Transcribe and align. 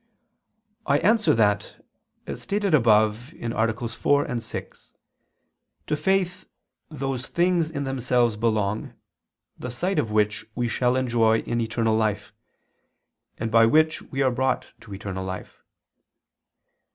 I 0.87 0.97
answer 0.97 1.35
that, 1.35 1.85
As 2.25 2.41
stated 2.41 2.73
above 2.73 3.31
(AA. 3.39 3.67
4, 3.87 4.39
6), 4.39 4.93
to 5.85 5.95
faith 5.95 6.49
those 6.89 7.27
things 7.27 7.69
in 7.69 7.83
themselves 7.83 8.35
belong, 8.35 8.95
the 9.59 9.69
sight 9.69 9.99
of 9.99 10.09
which 10.09 10.43
we 10.55 10.67
shall 10.67 10.95
enjoy 10.95 11.41
in 11.41 11.61
eternal 11.61 11.95
life, 11.95 12.33
and 13.37 13.51
by 13.51 13.67
which 13.67 14.01
we 14.01 14.23
are 14.23 14.31
brought 14.31 14.73
to 14.81 14.91
eternal 14.95 15.23
life. 15.23 15.61